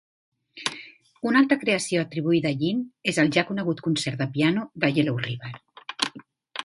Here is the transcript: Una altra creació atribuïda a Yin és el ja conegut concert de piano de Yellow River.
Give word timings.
Una 1.31 1.41
altra 1.43 1.57
creació 1.63 2.01
atribuïda 2.05 2.51
a 2.53 2.57
Yin 2.63 2.81
és 3.13 3.21
el 3.25 3.29
ja 3.37 3.45
conegut 3.53 3.85
concert 3.89 4.23
de 4.25 4.29
piano 4.39 4.65
de 4.85 4.91
Yellow 4.97 5.25
River. 5.29 5.53